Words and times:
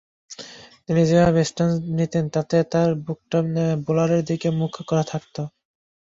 তিনি 0.85 1.01
যেভাবে 1.09 1.41
স্ট্যান্স 1.43 1.75
নিতেন, 1.97 2.25
তাতে 2.35 2.57
তাঁর 2.71 2.89
বুকটা 3.05 3.39
বোলারের 3.85 4.23
দিকে 4.29 4.47
মুখ 4.59 4.73
করা 4.89 5.03
থাকত। 5.11 5.35